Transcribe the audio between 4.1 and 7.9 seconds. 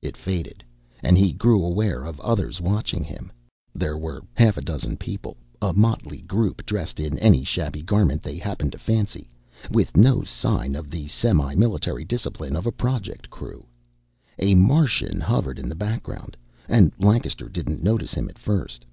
half a dozen people, a motley group dressed in any shabby